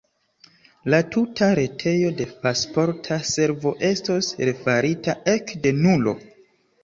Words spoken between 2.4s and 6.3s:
Pasporta Servo estos refarita ekde nulo.